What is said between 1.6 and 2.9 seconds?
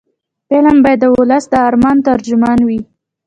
ارمانونو ترجمان وي